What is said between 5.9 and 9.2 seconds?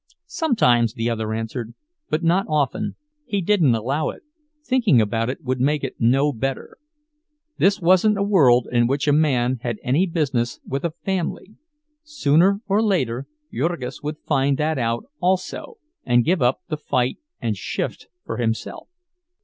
no better. This wasn't a world in which a